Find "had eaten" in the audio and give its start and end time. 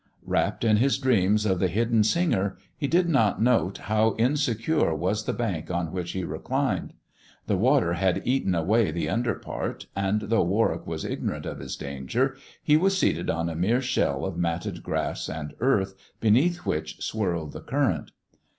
7.93-8.55